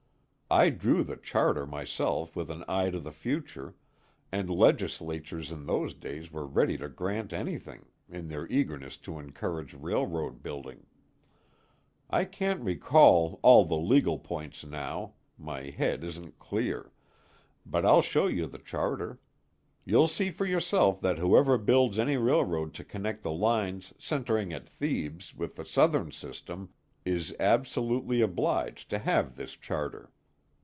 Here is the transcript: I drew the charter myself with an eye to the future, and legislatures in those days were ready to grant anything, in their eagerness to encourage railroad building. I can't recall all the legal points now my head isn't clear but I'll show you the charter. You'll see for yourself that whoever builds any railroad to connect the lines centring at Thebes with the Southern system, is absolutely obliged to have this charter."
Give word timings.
I 0.53 0.69
drew 0.69 1.05
the 1.05 1.15
charter 1.15 1.65
myself 1.65 2.35
with 2.35 2.51
an 2.51 2.65
eye 2.67 2.89
to 2.89 2.99
the 2.99 3.13
future, 3.13 3.73
and 4.33 4.49
legislatures 4.49 5.49
in 5.49 5.65
those 5.65 5.93
days 5.93 6.29
were 6.29 6.45
ready 6.45 6.75
to 6.75 6.89
grant 6.89 7.31
anything, 7.31 7.85
in 8.09 8.27
their 8.27 8.45
eagerness 8.49 8.97
to 8.97 9.17
encourage 9.17 9.73
railroad 9.73 10.43
building. 10.43 10.87
I 12.09 12.25
can't 12.25 12.61
recall 12.61 13.39
all 13.41 13.63
the 13.63 13.77
legal 13.77 14.19
points 14.19 14.65
now 14.65 15.13
my 15.37 15.69
head 15.69 16.03
isn't 16.03 16.37
clear 16.37 16.91
but 17.65 17.85
I'll 17.85 18.01
show 18.01 18.27
you 18.27 18.45
the 18.45 18.59
charter. 18.59 19.21
You'll 19.85 20.09
see 20.09 20.31
for 20.31 20.45
yourself 20.45 20.99
that 20.99 21.17
whoever 21.17 21.57
builds 21.57 21.97
any 21.97 22.17
railroad 22.17 22.73
to 22.73 22.83
connect 22.83 23.23
the 23.23 23.31
lines 23.31 23.93
centring 23.97 24.51
at 24.51 24.67
Thebes 24.67 25.33
with 25.33 25.55
the 25.55 25.63
Southern 25.63 26.11
system, 26.11 26.73
is 27.05 27.33
absolutely 27.39 28.19
obliged 28.19 28.89
to 28.89 28.99
have 28.99 29.37
this 29.37 29.53
charter." 29.53 30.11